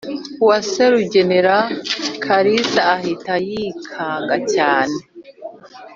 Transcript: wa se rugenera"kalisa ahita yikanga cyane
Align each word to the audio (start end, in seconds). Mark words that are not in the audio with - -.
wa 0.47 0.57
se 0.69 0.83
rugenera"kalisa 0.93 2.79
ahita 2.95 3.33
yikanga 3.47 4.35
cyane 4.53 4.97